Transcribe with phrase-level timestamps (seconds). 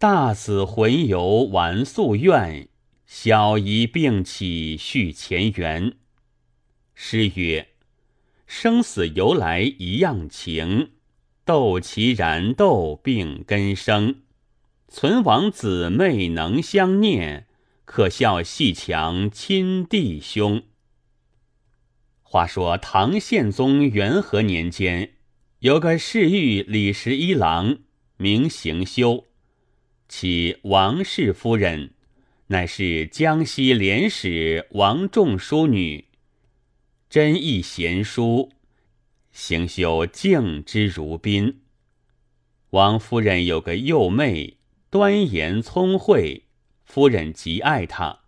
[0.00, 2.68] 大子魂游完夙愿，
[3.04, 5.92] 小姨病起续前缘。
[6.94, 7.68] 诗曰：
[8.46, 10.92] 生死由来一样情，
[11.44, 14.22] 斗其然斗并根生。
[14.88, 17.46] 存亡姊妹能相念，
[17.84, 20.62] 可笑戏强亲弟兄。
[22.22, 25.16] 话说唐宪宗元和年间，
[25.58, 27.80] 有个侍御李十一郎，
[28.16, 29.26] 名行修。
[30.10, 31.92] 其王氏夫人，
[32.48, 36.06] 乃是江西廉使王仲淑女，
[37.08, 38.50] 真义贤淑，
[39.30, 41.60] 行修敬之如宾。
[42.70, 44.56] 王夫人有个幼妹，
[44.90, 46.42] 端严聪慧，
[46.84, 48.18] 夫人极爱她，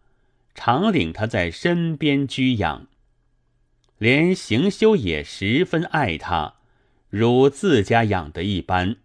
[0.55, 2.87] 常领她在身边居养。
[3.98, 6.55] 连行修也十分爱她，
[7.11, 8.98] 如自家养的一般。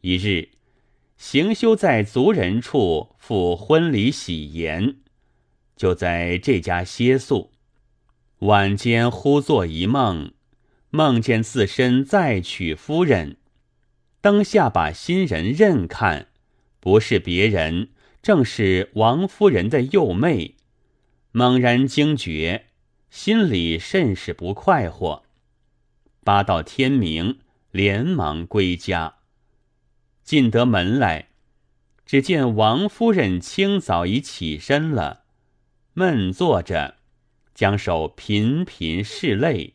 [0.00, 0.48] 一日。
[1.22, 4.96] 行修在族人处赴婚礼喜筵，
[5.76, 7.52] 就在这家歇宿。
[8.40, 10.32] 晚间忽做一梦，
[10.90, 13.36] 梦见自身再娶夫人，
[14.20, 16.26] 当下把新人认看，
[16.80, 20.56] 不是别人，正是王夫人的幼妹。
[21.30, 22.64] 猛然惊觉，
[23.10, 25.22] 心里甚是不快活。
[26.24, 27.38] 八到天明，
[27.70, 29.18] 连忙归家。
[30.22, 31.28] 进得门来，
[32.06, 35.24] 只见王夫人清早已起身了，
[35.94, 36.96] 闷坐着，
[37.54, 39.74] 将手频频拭泪。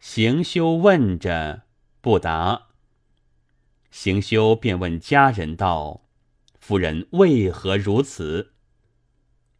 [0.00, 1.62] 行修问着
[2.00, 2.68] 不答，
[3.90, 6.02] 行修便问家人道
[6.60, 8.52] ：“夫人为何如此？”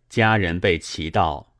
[0.08, 1.54] 家人被奇道：“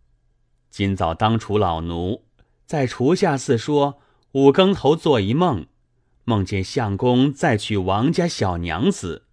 [0.71, 2.27] 今早当厨老奴
[2.65, 4.01] 在厨下寺说，
[4.33, 5.67] 五更头做一梦。”
[6.29, 9.27] 梦见相公再娶王家小娘子，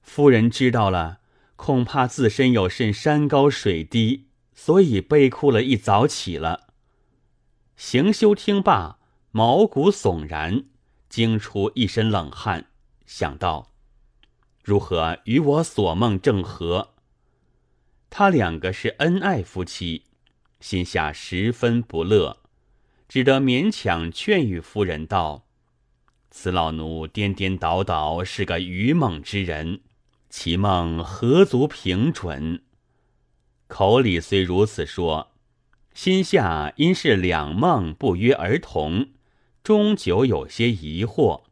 [0.00, 1.20] 夫人知道了，
[1.56, 6.68] 恐怕自身有甚山高水低，所以悲哭了一早起了。
[7.76, 8.98] 行修听罢，
[9.30, 10.64] 毛骨悚然，
[11.10, 12.70] 惊出一身冷汗，
[13.04, 13.72] 想到
[14.64, 16.94] 如何与我所梦正合。
[18.08, 20.04] 他两个是恩爱夫妻，
[20.60, 22.38] 心下十分不乐，
[23.06, 25.44] 只得勉强劝喻夫人道。
[26.40, 29.80] 此老奴颠颠倒倒，是个愚梦之人，
[30.30, 32.62] 其梦何足凭准？
[33.66, 35.32] 口里虽如此说，
[35.94, 39.08] 心下因是两梦不约而同，
[39.64, 41.42] 终究有些疑惑。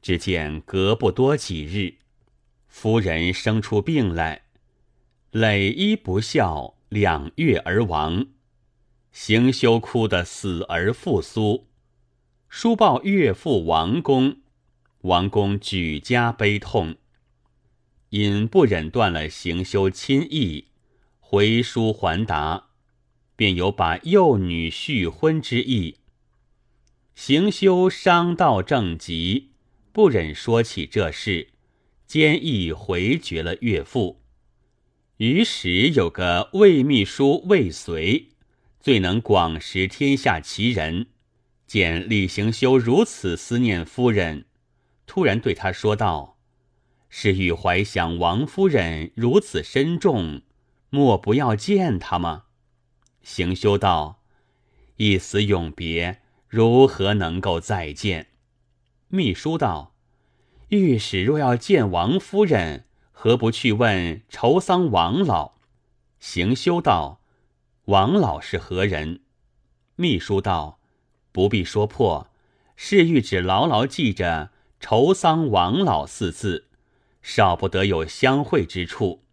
[0.00, 1.96] 只见隔不多几日，
[2.68, 4.42] 夫人生出病来，
[5.32, 8.24] 累医不孝，两月而亡，
[9.10, 11.66] 行修哭得死而复苏。
[12.48, 14.38] 书报岳父王公，
[15.02, 16.96] 王公举家悲痛，
[18.08, 20.68] 因不忍断了行修亲意，
[21.20, 22.70] 回书还答，
[23.36, 25.96] 便有把幼女续婚之意。
[27.14, 29.50] 行修伤到正极，
[29.92, 31.48] 不忍说起这事，
[32.06, 34.22] 坚毅回绝了岳父。
[35.18, 38.28] 于时有个魏秘书魏随，
[38.80, 41.08] 最能广识天下奇人。
[41.68, 44.46] 见李行修如此思念夫人，
[45.06, 46.38] 突然对他说道
[47.10, 50.40] ：“是欲怀想王夫人如此深重，
[50.88, 52.44] 莫不要见他吗？”
[53.22, 54.22] 行修道
[54.96, 58.28] ：“一死永别，如何能够再见？”
[59.08, 59.94] 秘书道
[60.70, 65.58] ：“御史若要见王夫人，何不去问愁丧王老？”
[66.18, 67.20] 行修道
[67.84, 69.20] ：“王老是何人？”
[69.96, 70.77] 秘书道。
[71.32, 72.30] 不必说破，
[72.76, 74.50] 是欲只牢牢记着
[74.80, 76.68] “愁丧王老”四字，
[77.22, 79.24] 少不得有相会之处。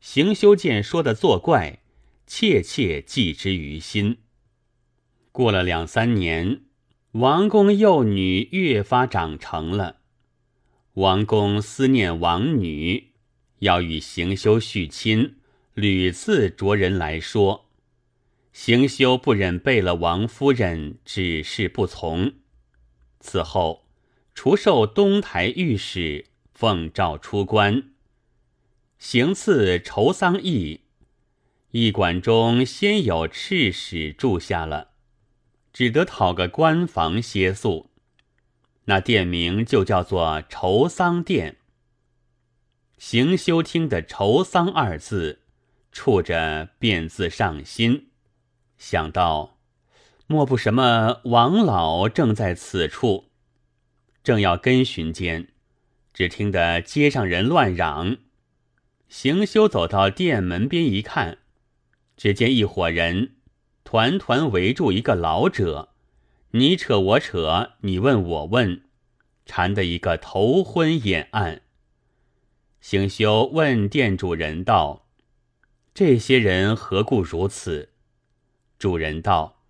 [0.00, 1.80] 行修见说的作怪，
[2.26, 4.18] 切切记之于心。
[5.32, 6.62] 过了两三年，
[7.12, 9.98] 王公幼女越发长成了。
[10.94, 13.12] 王公思念王女，
[13.60, 15.36] 要与行修续亲，
[15.74, 17.67] 屡次着人来说。
[18.60, 22.32] 行修不忍背了王夫人只是不从，
[23.20, 23.86] 此后
[24.34, 27.92] 除受东台御史，奉诏出关。
[28.98, 30.80] 行刺筹丧役，
[31.70, 34.90] 驿馆中先有赤使住下了，
[35.72, 37.88] 只得讨个官房歇宿。
[38.86, 41.58] 那店名就叫做筹丧店。
[42.98, 45.42] 行修听的“筹丧”二字，
[45.92, 48.07] 触着便自上心。
[48.78, 49.58] 想到，
[50.28, 53.26] 莫不什么王老正在此处？
[54.22, 55.48] 正要跟寻间，
[56.14, 58.18] 只听得街上人乱嚷。
[59.08, 61.38] 行修走到店门边一看，
[62.16, 63.36] 只见一伙人
[63.82, 65.88] 团团围住一个老者，
[66.50, 68.82] 你扯我扯，你问我问，
[69.44, 71.62] 缠得一个头昏眼暗。
[72.80, 75.06] 行修问店主人道
[75.94, 77.87] ：“这些人何故如此？”
[78.78, 79.64] 主人道：“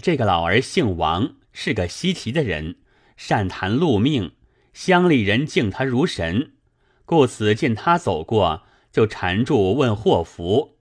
[0.00, 2.76] 这个老儿姓王，是个稀奇的人，
[3.16, 4.32] 善谈路命，
[4.72, 6.52] 乡里人敬他如神。”
[7.04, 10.78] 故此见他走过，就缠住问祸福。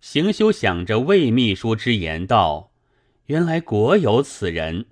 [0.00, 2.72] 行修想着魏秘书之言，道
[3.26, 4.86] ：“原来果有此人。”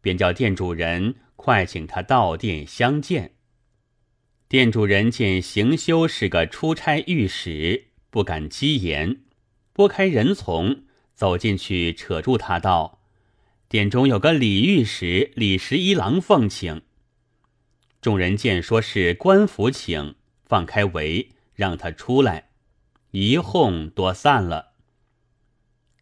[0.00, 3.34] 便叫店主人快请他到店相见。
[4.48, 9.22] 店主人见行修是个出差御史，不敢激言，
[9.72, 10.82] 拨开人丛，
[11.14, 13.00] 走进去，扯住他道
[13.68, 16.82] ：“殿中有个李御史李十一郎奉请。”
[18.02, 22.50] 众人见说是官府请，放开围，让他出来，
[23.12, 24.72] 一哄多散了。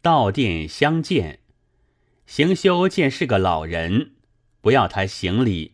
[0.01, 1.39] 到殿相见，
[2.25, 4.15] 行修见是个老人，
[4.59, 5.73] 不要他行礼，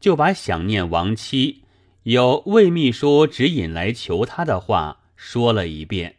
[0.00, 1.64] 就把想念亡妻，
[2.04, 6.16] 有魏秘书指引来求他的话说了一遍，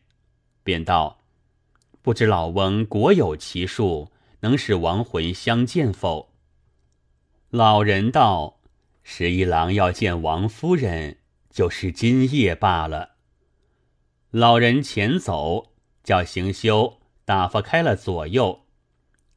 [0.66, 1.22] 便道
[2.04, 6.34] ：“不知老翁果有奇术，能使亡魂相见否？”
[7.52, 8.60] 老人道。
[9.08, 11.20] 十一郎要见王夫人，
[11.52, 13.12] 就是今夜罢了。
[14.32, 15.74] 老人前走，
[16.04, 18.66] 叫行修打发开了左右，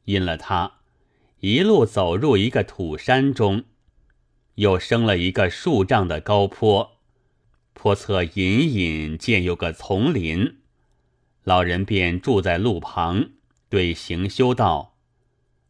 [0.05, 0.79] 引了他
[1.41, 3.65] 一路走入一个土山中，
[4.55, 6.97] 又升了一个数丈的高坡，
[7.75, 10.58] 坡侧隐隐见有个丛林，
[11.43, 13.29] 老人便住在路旁，
[13.69, 14.95] 对行修道：“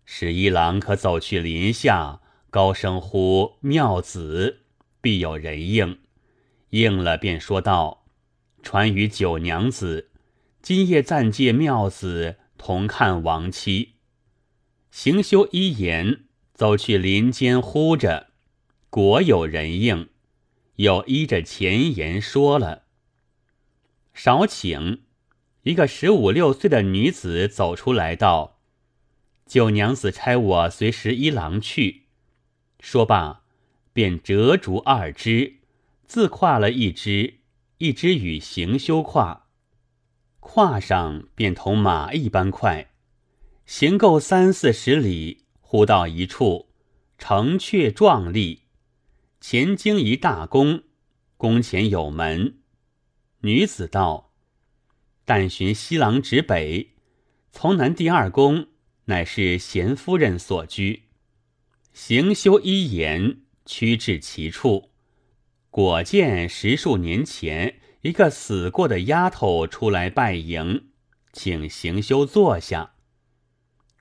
[0.06, 2.21] 十一郎可走去林下。”
[2.51, 4.62] 高声呼妙子，
[5.01, 6.00] 必有人应。
[6.71, 8.06] 应了，便说道
[8.63, 10.10] ：“传与九娘子，
[10.60, 13.98] 今夜暂借妙子同看亡妻。”
[14.89, 16.24] 行修一言，
[16.56, 18.31] 走去林间呼着，
[18.89, 20.10] 果有人应，
[20.77, 22.86] 又依着前言说了。
[24.16, 25.04] 少请
[25.69, 28.57] 一个十五六岁的女子走出来道
[29.45, 32.07] ：“九娘子差我随十一郎去。”
[32.81, 33.44] 说罢，
[33.94, 35.57] 便折竹二支，
[36.07, 37.36] 自跨了一支，
[37.77, 39.45] 一支与行修跨，
[40.39, 42.89] 跨上便同马一般快，
[43.68, 46.69] 行够三四十里，忽到一处，
[47.19, 48.63] 城阙壮丽，
[49.39, 50.81] 前经一大宫，
[51.38, 52.57] 宫前有门。
[53.42, 54.29] 女子道
[55.30, 56.88] ：“但寻西廊指北，
[57.52, 58.66] 从南第二宫，
[59.06, 61.04] 乃是贤夫人所居。”
[61.94, 64.90] 行修一言，趋至其处，
[65.70, 70.86] 果见十数年前一个死过的丫头出来拜迎，
[71.31, 72.94] 请行修坐下。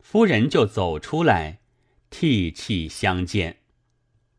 [0.01, 1.59] 夫人就走出来，
[2.09, 3.59] 涕泣相见。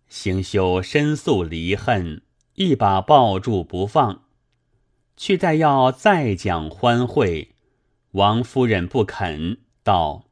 [0.07, 2.23] 行修申诉离恨，
[2.55, 4.23] 一把抱住不放，
[5.21, 7.49] 却待要再讲欢会，
[8.11, 10.29] 王夫人不肯，道。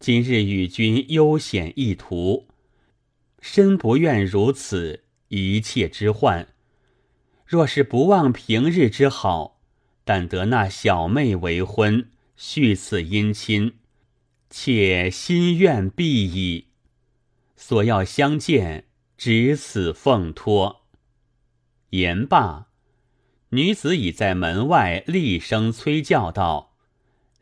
[0.00, 2.48] 今日与君悠闲一途，
[3.38, 6.48] 身不愿如此一切之患。
[7.46, 9.60] 若是不忘平日之好，
[10.02, 13.74] 但得那小妹为婚，续此姻亲，
[14.50, 16.66] 且心愿毕矣。
[17.54, 18.86] 所要相见，
[19.16, 20.82] 只此奉托。
[21.90, 22.66] 言罢，
[23.54, 26.72] 女子已在门外厉声催叫道：“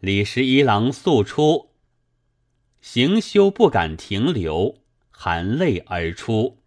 [0.00, 1.70] 李十一郎速出！”
[2.82, 4.78] 行修不敢停留，
[5.12, 6.58] 含泪而出。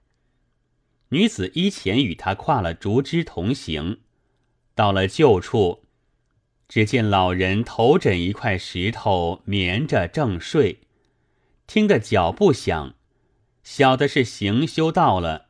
[1.09, 3.99] 女子依前与他跨了竹枝同行，
[4.75, 5.83] 到了旧处，
[6.69, 10.79] 只见老人头枕一块石头眠着正睡，
[11.67, 12.95] 听得脚步响，
[13.61, 15.47] 晓得是行修到了，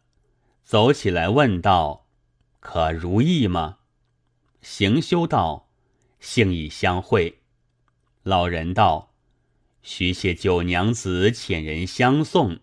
[0.63, 2.07] 走起来问道
[2.59, 3.77] ：“可如意吗？”
[4.63, 5.70] 行修道
[6.20, 7.41] ：“幸已相会。”
[8.24, 9.12] 老人道。
[9.84, 12.62] 须谢九娘子遣人相送，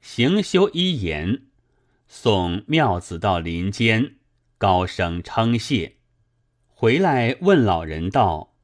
[0.00, 1.44] 行修一言，
[2.08, 4.16] 送妙子到林间，
[4.58, 5.98] 高声称谢。
[6.66, 8.56] 回来问老人道：“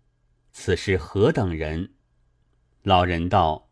[0.51, 1.93] 此是何等人？”
[2.83, 3.69] 老人道：“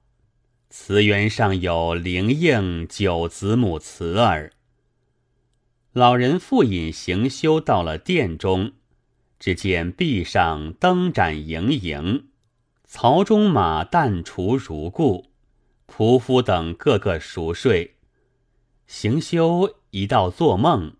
[0.71, 4.53] 慈园上有灵应九子母慈儿。”
[5.95, 8.73] 老人复引行修到了殿中，
[9.39, 12.27] 只见壁上灯盏盈盈。
[12.83, 15.27] 槽中马淡除如故，
[15.87, 17.95] 仆夫等个个熟睡。
[18.89, 20.97] 行修一道做梦，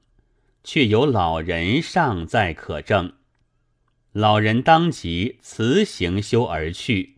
[0.63, 3.15] 却有老人尚在可证。
[4.13, 7.17] 老人当即辞行修而去。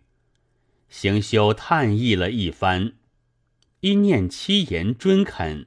[0.88, 2.95] 行修叹意了一番，
[3.80, 5.66] 一念七言尊肯，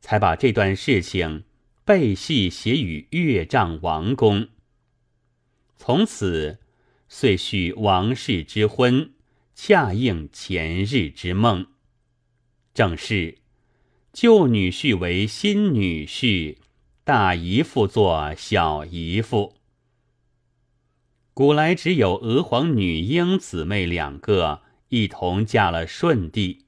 [0.00, 1.44] 才把这段事情
[1.84, 4.48] 背细写与岳丈王公。
[5.76, 6.58] 从此，
[7.08, 9.12] 遂续王氏之婚，
[9.54, 11.66] 恰应前日之梦。
[12.72, 13.38] 正是
[14.12, 16.58] 旧女婿为新女婿，
[17.04, 19.56] 大姨父做小姨父。
[21.32, 26.66] 古来只有娥皇女英姊妹两个一同嫁了舜帝，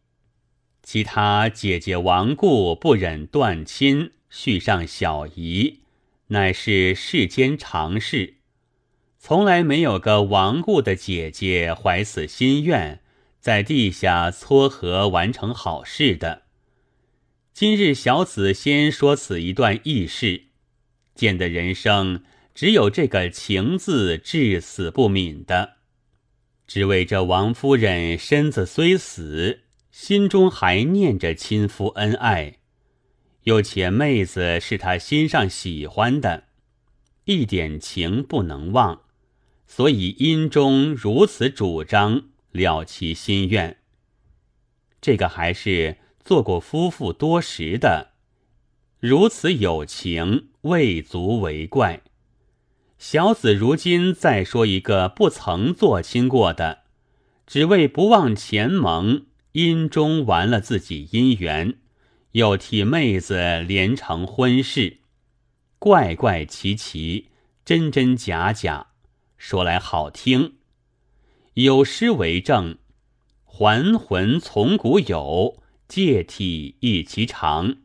[0.82, 5.80] 其他姐姐亡故不忍断亲，续上小姨，
[6.28, 8.34] 乃是世间常事。
[9.18, 13.00] 从来没有个亡故的姐姐怀此心愿，
[13.38, 16.42] 在地下撮合完成好事的。
[17.54, 20.46] 今日小子先说此一段轶事，
[21.14, 22.24] 见得人生
[22.54, 25.74] 只有这个情字至死不泯的，
[26.66, 29.60] 只为这王夫人身子虽死，
[29.92, 32.56] 心中还念着亲夫恩爱，
[33.42, 36.44] 又且妹子是他心上喜欢的，
[37.26, 39.02] 一点情不能忘。
[39.66, 43.78] 所以因中如此主张了其心愿。
[45.00, 48.12] 这个还是做过夫妇多时的，
[48.99, 52.02] 如此有情未足为怪。
[52.99, 56.84] 小子如今再说一个不曾做亲过的，
[57.46, 61.78] 只为不忘前盟，阴中完了自己姻缘，
[62.32, 64.99] 又替妹子连成婚事，
[65.78, 67.28] 怪怪奇奇，
[67.64, 68.88] 真真假假。
[69.37, 70.54] 说来好听，
[71.54, 72.78] 有诗为证
[73.44, 77.76] ：“还魂从古有，借体一其长。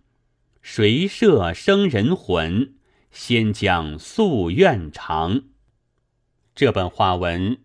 [0.61, 2.75] 谁设生人魂？
[3.11, 5.43] 先将夙愿偿。”
[6.53, 7.57] 这本话文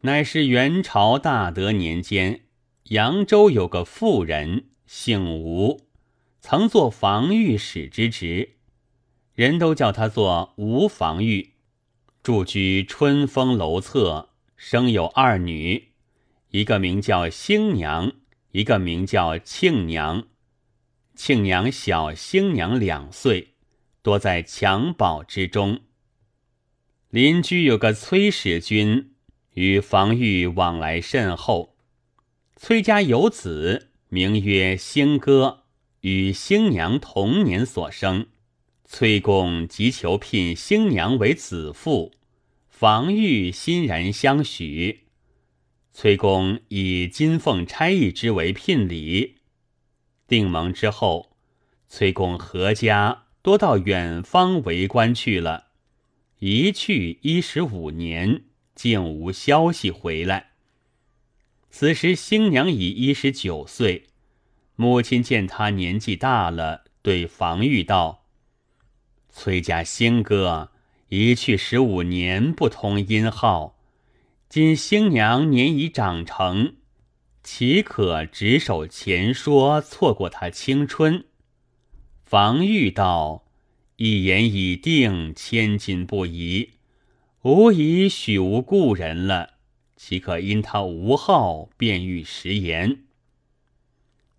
[0.00, 2.43] 乃是元朝大德年间，
[2.90, 5.86] 扬州有个妇人，姓吴，
[6.40, 8.56] 曾做防御使之职，
[9.32, 11.54] 人都叫他做吴防御。
[12.22, 15.92] 住居春风楼侧，生有二女，
[16.50, 18.12] 一个名叫星娘，
[18.50, 20.24] 一个名叫庆娘。
[21.14, 23.54] 庆娘小星娘两岁，
[24.02, 25.80] 多在襁褓之中。
[27.08, 29.14] 邻居有个崔使君，
[29.54, 31.73] 与防御往来甚厚。
[32.56, 35.64] 崔家有子，名曰星哥，
[36.02, 38.28] 与星娘同年所生。
[38.84, 42.12] 崔公急求聘新娘为子妇，
[42.68, 45.00] 房玉欣然相许。
[45.92, 49.34] 崔公以金凤钗一之为聘礼。
[50.28, 51.32] 定盟之后，
[51.88, 55.66] 崔公何家多到远方为官去了，
[56.38, 58.44] 一去一十五年，
[58.76, 60.53] 竟无消息回来。
[61.76, 64.04] 此时新娘已一十九岁，
[64.76, 68.26] 母亲见她年纪大了，对房玉道。
[69.28, 70.70] 崔家兴哥
[71.08, 73.76] 一去十五年不通音号，
[74.48, 76.76] 今新娘年已长成，
[77.42, 81.24] 岂可执手前说错过他青春？
[82.22, 83.46] 防御道
[83.96, 86.70] 一言已定，千金不移，
[87.42, 89.53] 无疑许无故人了，
[89.96, 93.04] 岂可因他无号便欲食言？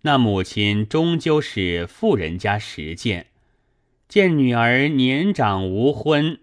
[0.02, 3.26] 那母亲终究是富人家实践。
[4.08, 6.38] 见女儿年长无婚，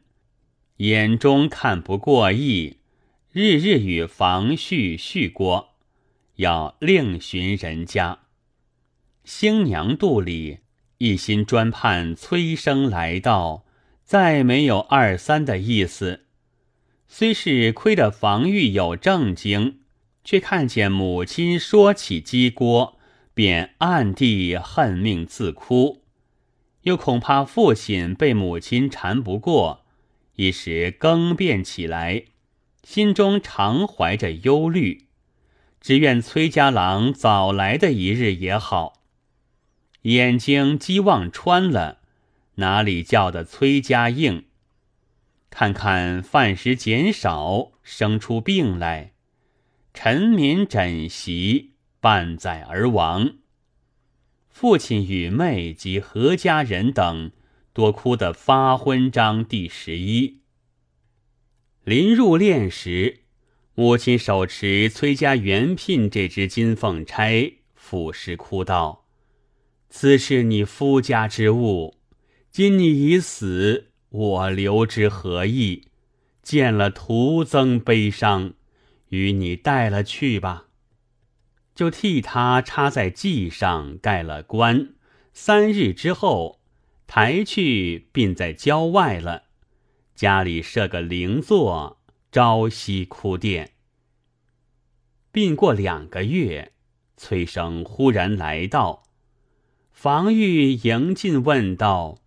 [0.77, 2.79] 眼中看不过意，
[3.31, 5.75] 日日与房婿续锅，
[6.35, 8.19] 要另寻人家。
[9.23, 10.59] 新娘肚里
[10.97, 13.63] 一心专盼催生来到，
[14.03, 16.22] 再没有二三的意思。
[17.15, 19.81] 虽是亏得防御有正经，
[20.23, 22.97] 却看见母亲说起鸡锅，
[23.35, 26.01] 便暗地恨命自哭。
[26.81, 29.85] 又恐怕父亲被母亲缠不过，
[30.37, 32.23] 一时更变起来，
[32.81, 35.05] 心中常怀着忧虑，
[35.79, 39.03] 只愿崔家郎早来的一日也好。
[40.01, 41.99] 眼睛激望穿了，
[42.55, 44.45] 哪里叫的崔家应？
[45.55, 49.13] 看看饭食减少，生出病来，
[49.93, 53.35] 沉眠枕席，半载而亡。
[54.49, 57.29] 父亲与妹及何家人等，
[57.71, 59.45] 多哭得发昏章。
[59.45, 60.39] 第十一，
[61.83, 63.19] 临入殓时，
[63.75, 69.05] 母亲手持崔家原聘这只金凤钗，俯视哭道
[69.87, 71.99] ：“此是你夫家之物，
[72.49, 75.87] 今你已死，我留之何意？
[76.43, 78.53] 见了徒增悲伤，
[79.09, 80.67] 与你带了去吧。”
[81.73, 84.93] 就替他插在髻上，盖了棺。
[85.33, 86.61] 三日之后，
[87.07, 89.45] 抬去并在郊外了。
[90.13, 91.99] 家里设个灵座，
[92.31, 93.69] 朝夕哭奠。
[95.31, 96.73] 并过两个月，
[97.17, 99.05] 崔生忽然来到，
[99.91, 102.19] 房玉迎进问道：“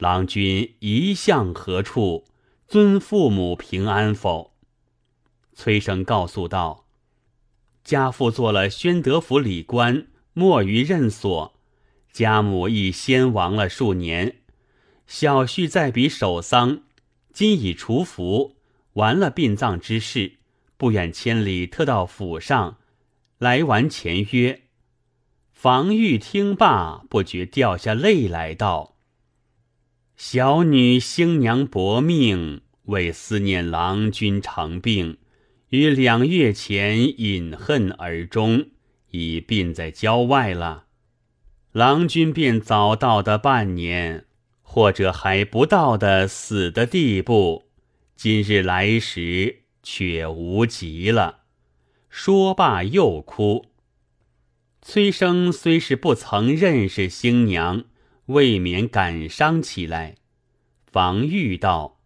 [0.00, 2.24] 郎君一向何处？
[2.66, 4.54] 尊父母平安否？”
[5.54, 6.86] 崔生告诉道。
[7.84, 11.52] 家父做了宣德府礼官，没于任所；
[12.12, 14.36] 家母亦先亡了数年。
[15.06, 16.82] 小婿在彼守丧，
[17.32, 18.56] 今已除服，
[18.94, 20.38] 完了殡葬之事，
[20.76, 22.78] 不远千里，特到府上
[23.38, 24.62] 来完前约。
[25.52, 28.96] 房玉听罢，不觉掉下泪来，道
[30.22, 35.16] ：“小女星娘薄命，为思念郎君成病。”
[35.70, 38.66] 于两月前饮恨而终，
[39.12, 40.84] 已病在郊外了。
[41.72, 44.26] 郎君便早到的半年，
[44.60, 47.70] 或者还不到的死的地步。
[48.14, 51.44] 今日来时，却无疾了。
[52.10, 53.70] 说罢又哭。
[54.82, 57.84] 崔生虽是不曾认识新娘，
[58.30, 60.16] 未免感伤起来。
[60.86, 62.00] 防御道。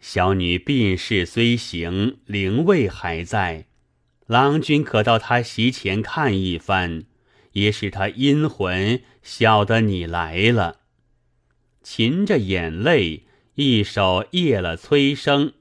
[0.00, 3.66] 小女病逝虽行，灵位还在。
[4.26, 7.04] 郎君可到她席前看一番，
[7.52, 10.80] 也使她阴魂晓得你来了。
[11.82, 15.54] 噙着眼泪，一手掖了崔生，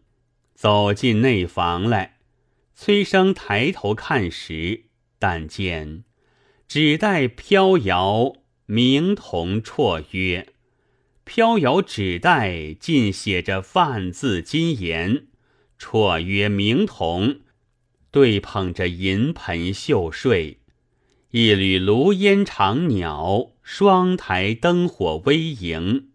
[0.53, 2.17] 走进内房来。
[2.75, 4.83] 崔生抬头看时，
[5.17, 6.03] 但见
[6.67, 8.33] 纸袋飘摇，
[8.67, 10.49] 明铜绰约。
[11.23, 15.27] 飘摇纸袋尽写着梵字金言，
[15.79, 17.39] 绰约明铜，
[18.11, 20.59] 对捧着银盆绣睡。
[21.31, 26.09] 一缕炉烟长袅，双台灯火微盈。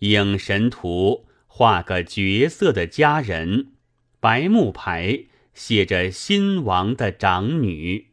[0.00, 3.72] 影神图画个绝色的佳人，
[4.18, 8.07] 白木牌写着新王的长女。